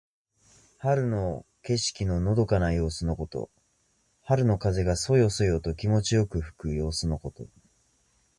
[0.79, 3.51] 春の景色ののどかな様子のこと。
[4.23, 7.45] 春の風がそよそよと気持ちよく吹く様子のこと。